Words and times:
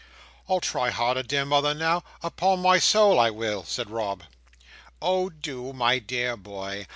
"I'll 0.49 0.61
try 0.61 0.89
hard, 0.89 1.27
dear 1.27 1.45
mother, 1.45 1.75
now. 1.75 2.03
Upon 2.23 2.59
my 2.59 2.79
soul 2.79 3.19
I 3.19 3.29
will!" 3.29 3.63
said 3.63 3.91
Rob. 3.91 4.23
"Oh 4.99 5.29
do, 5.29 5.73
my 5.73 5.99
dear 5.99 6.35
boy! 6.35 6.87